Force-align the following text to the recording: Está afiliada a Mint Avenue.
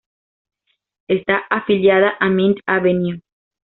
Está 1.07 1.45
afiliada 1.51 2.15
a 2.19 2.27
Mint 2.27 2.57
Avenue. 2.65 3.21